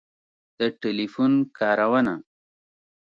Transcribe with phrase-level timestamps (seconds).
[0.57, 2.15] د ټیلیفون کارونه